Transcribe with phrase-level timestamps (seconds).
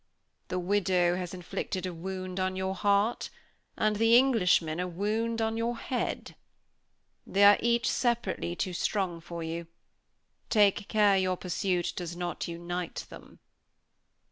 [0.47, 3.29] "The widow has inflicted a wound on your heart,
[3.77, 6.35] and the Englishman a wound on your head.
[7.27, 9.67] They are each separately too strong for you;
[10.49, 13.37] take care your pursuit does not unite them."